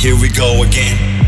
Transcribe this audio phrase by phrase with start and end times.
[0.00, 1.19] Here we go again.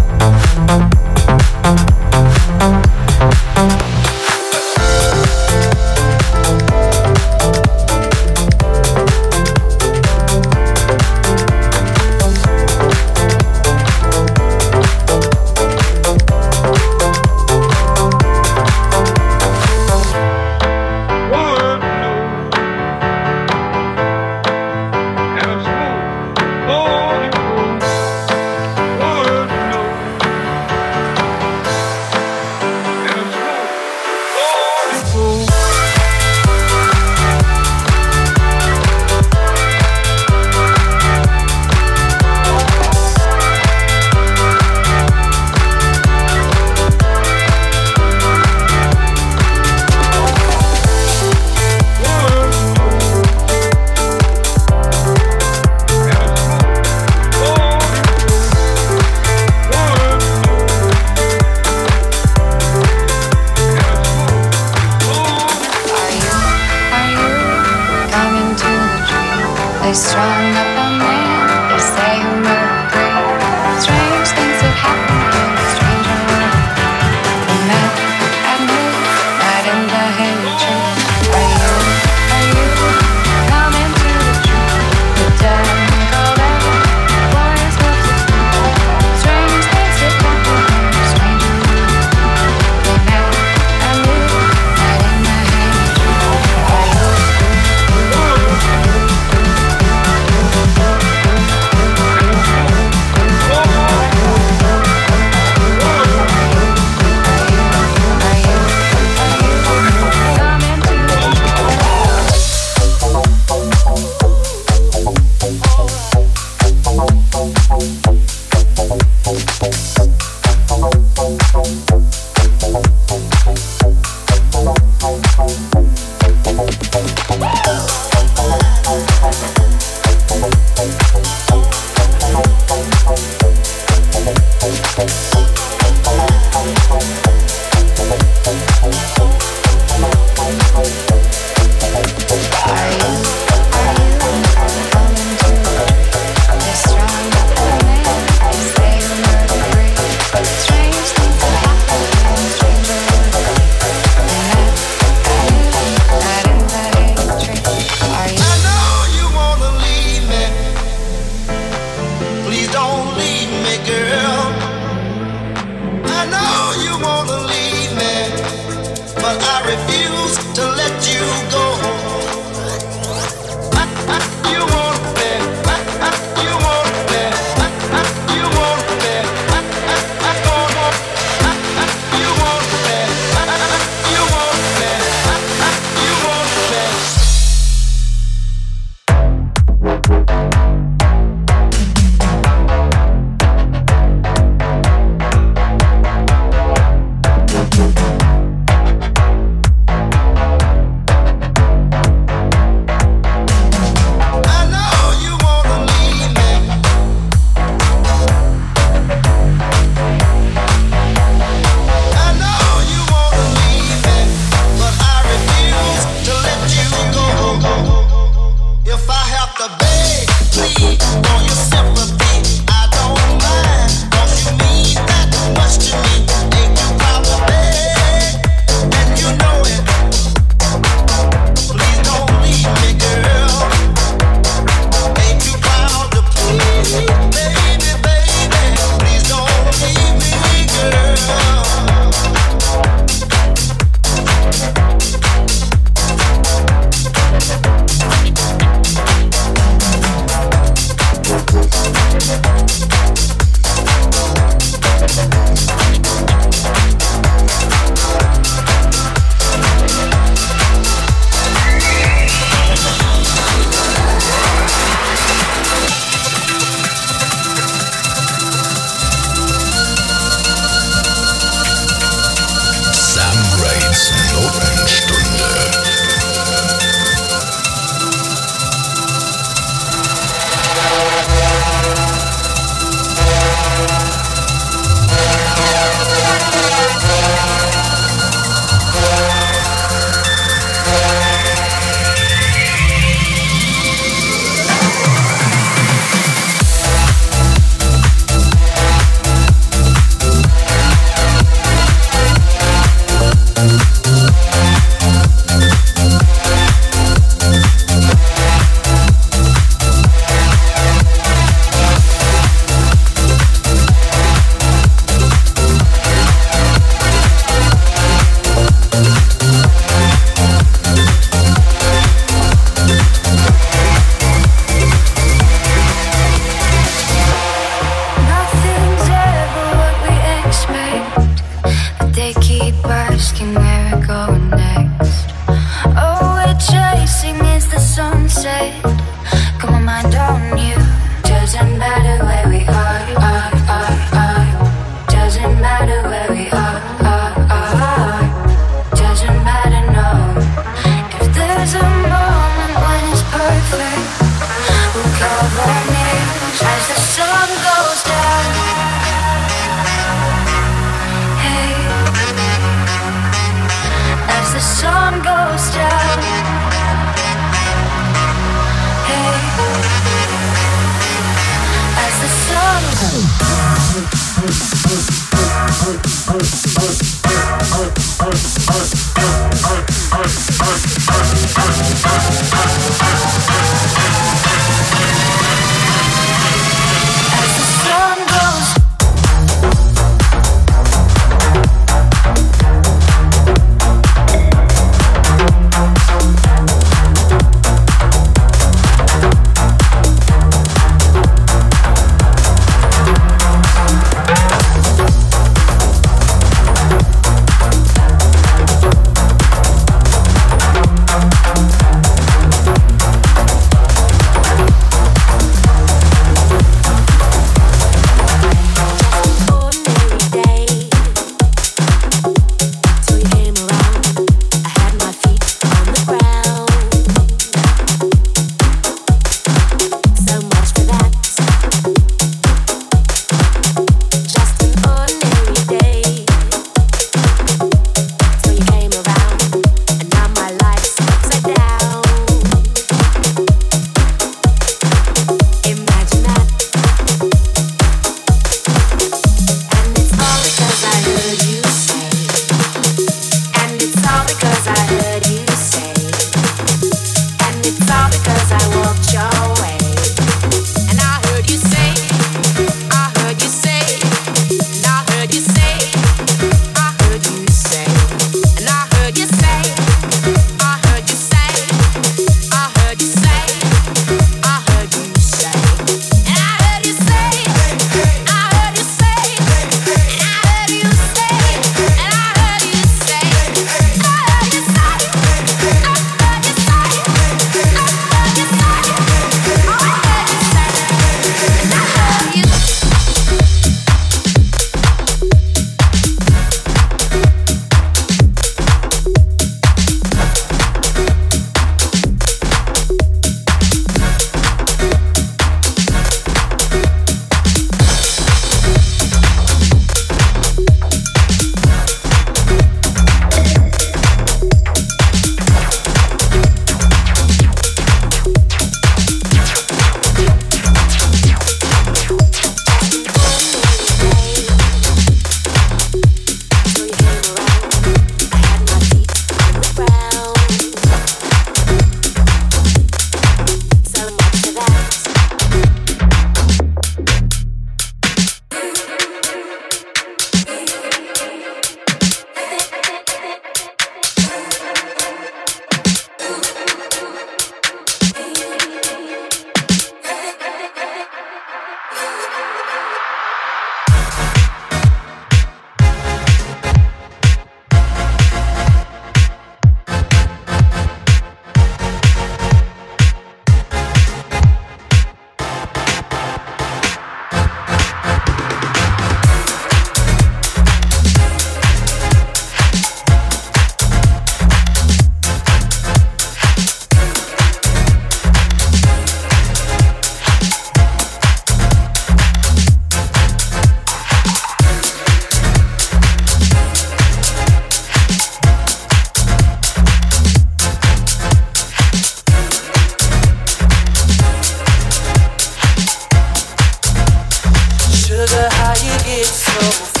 [598.27, 600.00] sugar, how you get so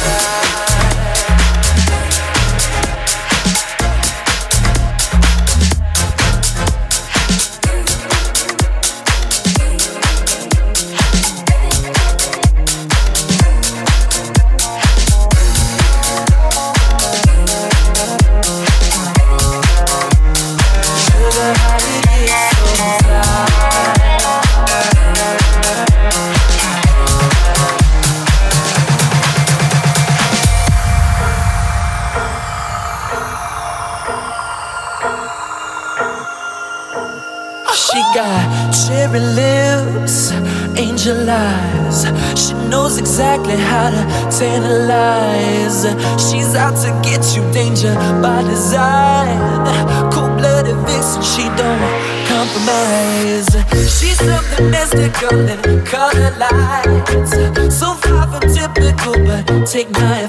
[48.61, 50.13] reside.
[50.13, 51.81] Cold-blooded vixen, she don't
[52.29, 53.49] compromise.
[53.95, 57.31] She's something mystical and color lights.
[57.79, 60.20] So far from typical, but take my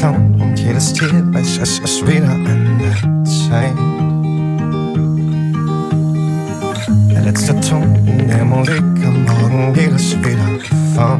[0.00, 2.44] Wort und jedes Tier weiß, es ist wieder an
[2.78, 3.76] der Zeit.
[7.10, 10.48] Der letzte Ton in der Musik am Morgen geht es wieder
[10.94, 11.18] von.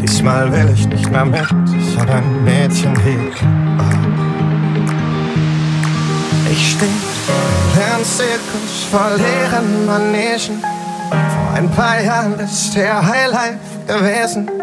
[0.00, 1.46] Diesmal will ich nicht mehr mit,
[1.78, 3.32] ich hab ein Mädchen hier.
[6.50, 10.60] Ich steh im Zirkus, voll leeren Manegen.
[11.10, 14.55] Vor ein paar Jahren ist der Highlight gewesen.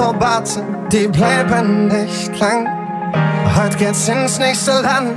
[0.00, 2.66] Akrobaten, die bleiben nicht lang.
[3.54, 5.12] Heute geht's ins nächste Land.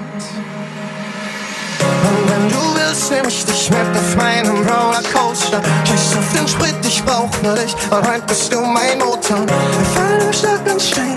[1.79, 5.61] Und wenn du willst, nehm ich dich mit auf meinem Rollercoaster.
[5.85, 7.73] Scheiß auf den Sprit, ich brauch nur dich.
[7.89, 9.45] Und heute bist du mein Motor.
[9.47, 11.15] Wir fallen im und Stein.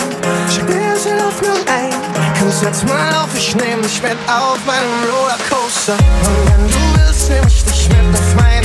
[0.48, 1.90] Schick mir sie auf nur ein.
[2.38, 5.94] Komm, setz mal auf, ich nehm dich mit auf meinem Rollercoaster.
[5.94, 8.55] Und wenn du willst, nehm ich dich mit auf meinem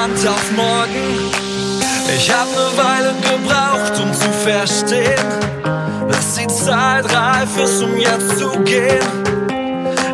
[0.00, 1.30] entspannt auf morgen.
[2.16, 5.26] Ich hab ne Weile gebraucht, um zu verstehen,
[6.08, 9.06] dass die Zeit reif ist, um jetzt zu gehen.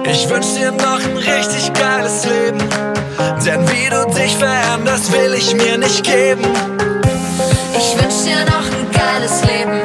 [0.04, 2.58] Ich wünsch dir noch ein richtig geiles Leben,
[3.44, 6.44] denn wie du dich veränderst, will ich mir nicht geben.
[7.76, 9.80] Ich wünsch dir noch ein geiles Leben.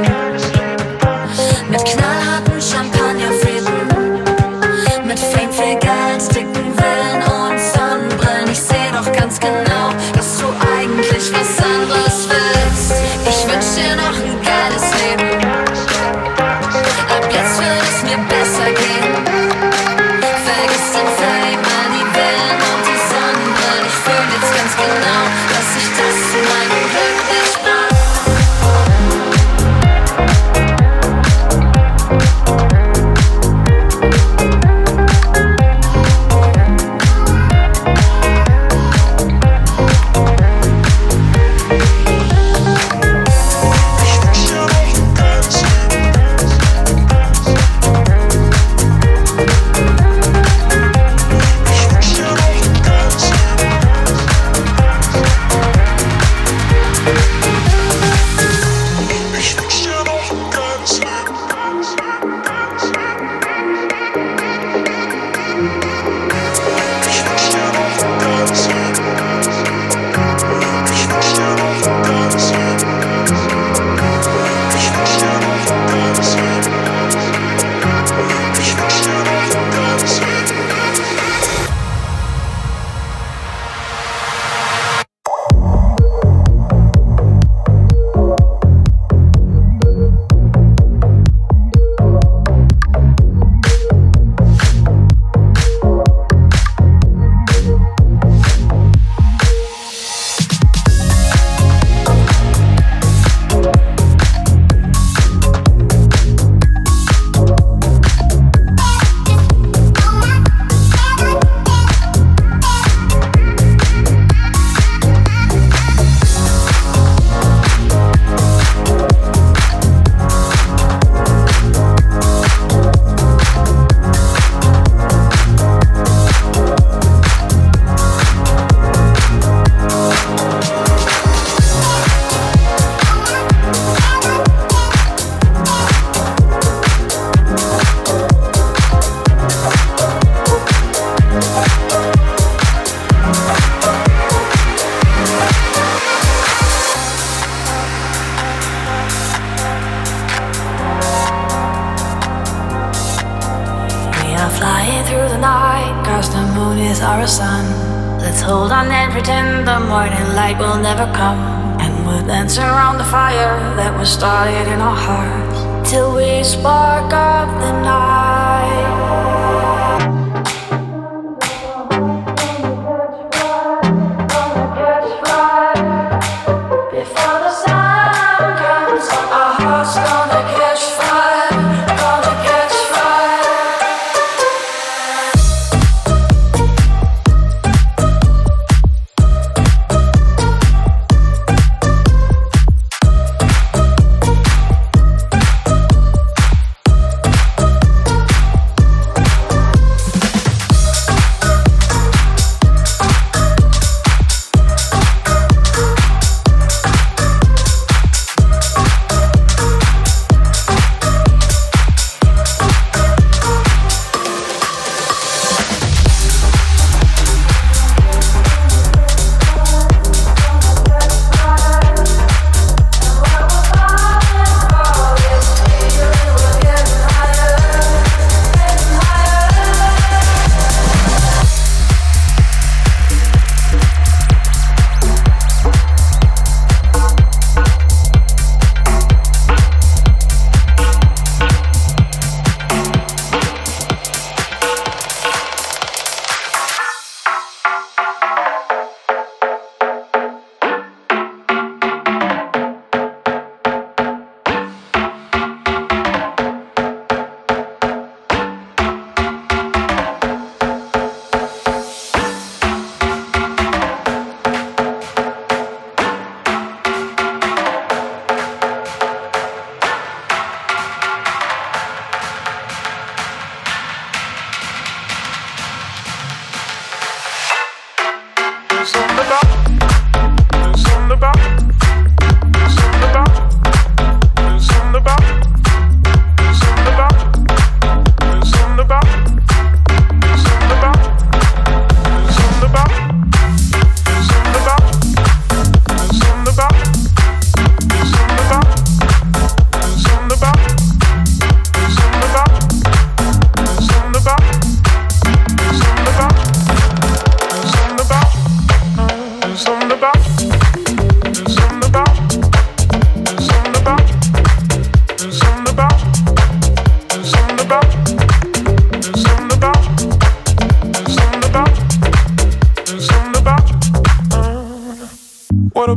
[1.70, 3.72] Mit knallharten Champagnerfrieden.
[5.06, 8.52] Mit Fame, viel Geld, dicken Villen und Sonnenbrillen.
[8.52, 9.81] Ich seh doch ganz genau,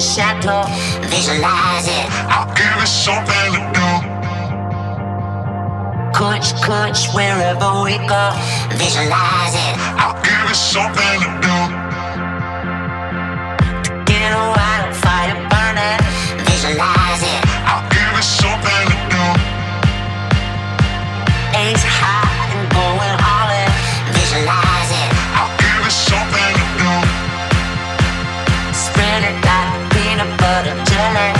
[0.00, 0.64] the.
[1.08, 2.06] Visualize it.
[2.32, 3.90] I'll give it something to do.
[6.16, 8.32] Coach, coach, wherever we go.
[8.80, 9.74] Visualize it.
[10.00, 11.56] I'll give it something to do.
[13.84, 16.00] To get a wildfire burning.
[16.48, 17.40] Visualize it.
[17.68, 18.89] I'll give it something
[30.62, 31.39] I'm telling.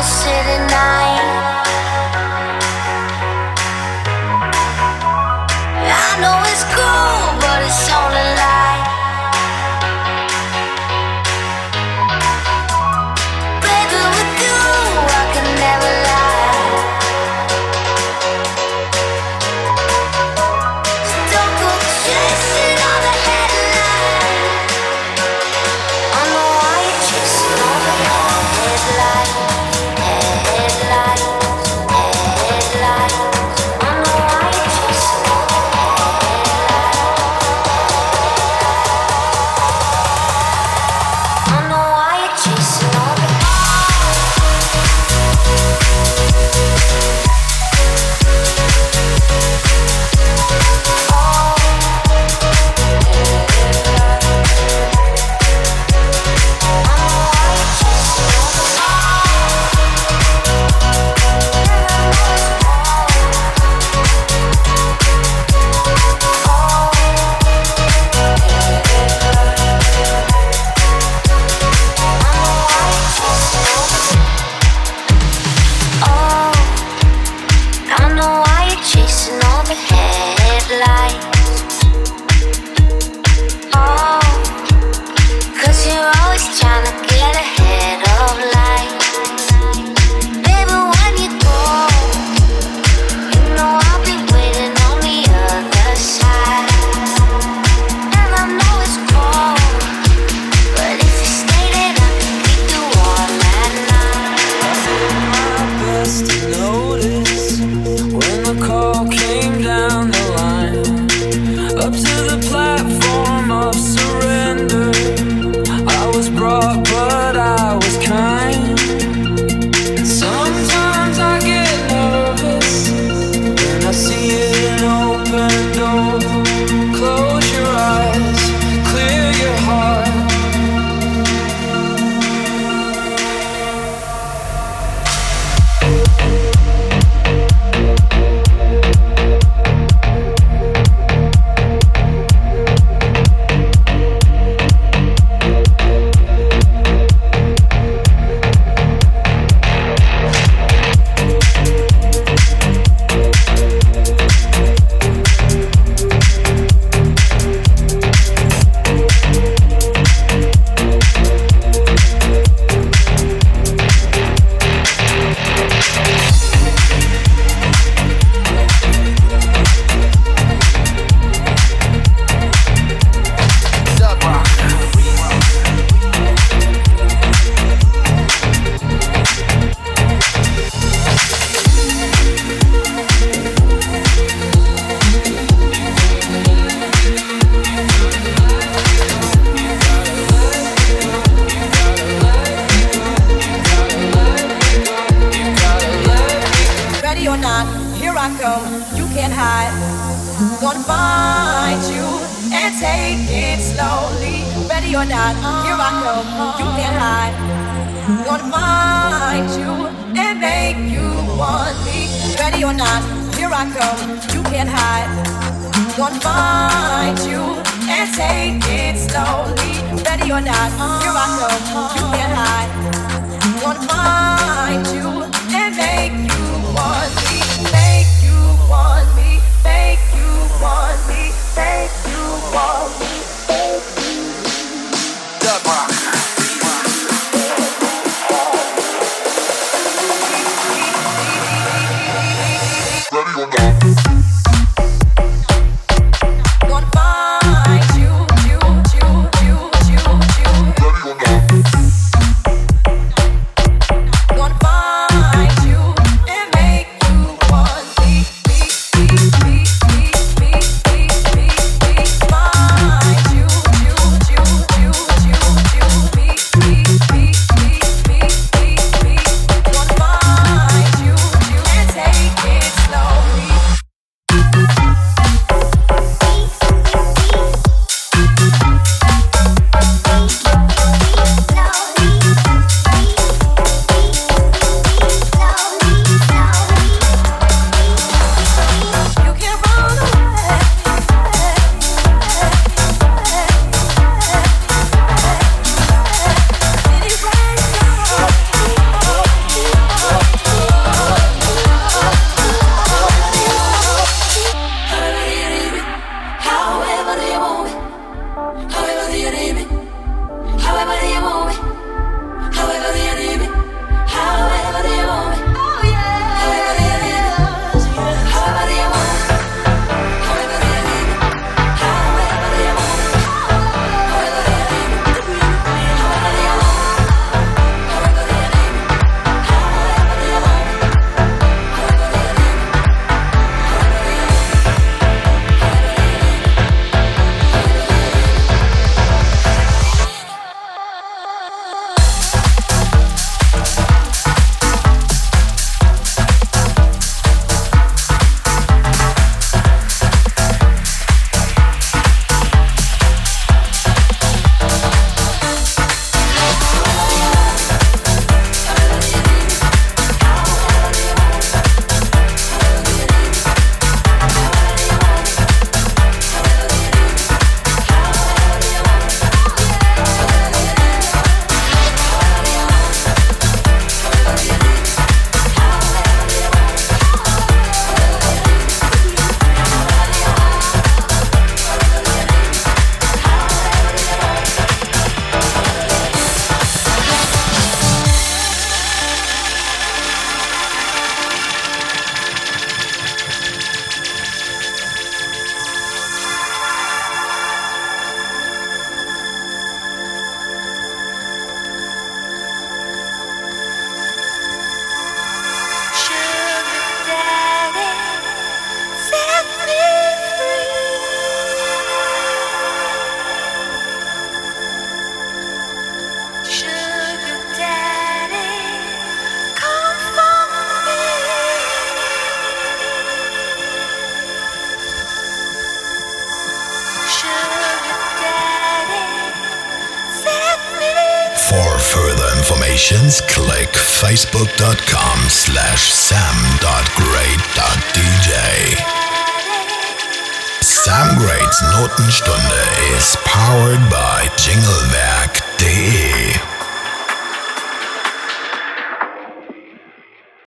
[0.00, 1.19] closer than